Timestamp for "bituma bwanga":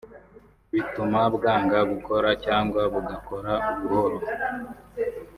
0.73-1.79